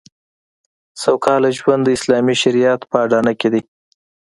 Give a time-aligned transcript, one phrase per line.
[1.01, 3.61] سوکاله ژوند د اسلامي شریعت په اډانه کې دی